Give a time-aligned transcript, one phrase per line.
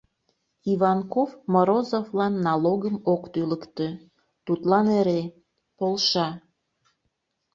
[0.73, 3.87] Иванков Морозовлан налогым ок тӱлыктӧ,
[4.45, 5.21] тудлан эре.
[5.77, 6.27] полша.